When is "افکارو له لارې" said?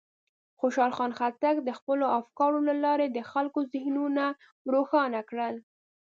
2.19-3.07